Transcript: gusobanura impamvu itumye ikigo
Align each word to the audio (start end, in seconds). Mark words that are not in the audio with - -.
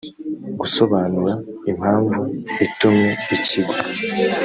gusobanura 0.59 1.33
impamvu 1.71 2.21
itumye 2.65 3.09
ikigo 3.35 3.73